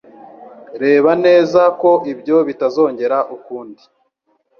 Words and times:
Reba 0.83 1.11
neza 1.25 1.61
ko 1.81 1.91
ibyo 2.11 2.37
bitazongera 2.47 3.17
ukundi. 3.35 3.83